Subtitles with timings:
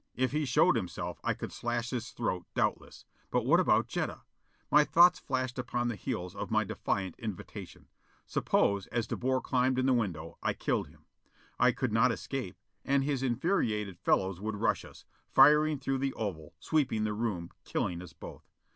[0.15, 3.05] If he showed himself I could slash his throat, doubtless.
[3.29, 4.21] But what about Jetta?
[4.71, 7.87] My thoughts flashed upon the heels of my defiant invitation.
[8.25, 11.05] Suppose, as De Boer climbed in the window, I killed him?
[11.59, 16.55] I could not escape, and his infuriated fellows would rush us, firing through the oval,
[16.59, 18.49] sweeping the room, killing us both.